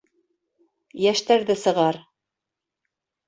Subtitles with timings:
[1.03, 1.99] Йәштәрҙе сығар.